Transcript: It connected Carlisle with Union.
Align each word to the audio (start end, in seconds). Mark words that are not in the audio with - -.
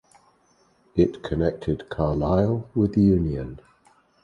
It 0.95 1.21
connected 1.21 1.87
Carlisle 1.89 2.67
with 2.73 2.97
Union. 2.97 3.59